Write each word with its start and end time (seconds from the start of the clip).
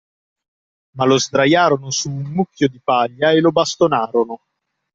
Ma 0.95 1.05
lo 1.05 1.19
sdraiarono 1.19 1.91
su 1.91 2.09
un 2.09 2.23
mucchio 2.23 2.67
di 2.67 2.81
paglia 2.83 3.29
e 3.29 3.39
lo 3.39 3.51
bastonarono 3.51 4.41